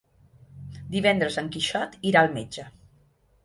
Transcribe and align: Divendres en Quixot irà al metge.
Divendres 0.95 1.39
en 1.43 1.53
Quixot 1.57 1.95
irà 2.13 2.25
al 2.27 2.37
metge. 2.41 2.69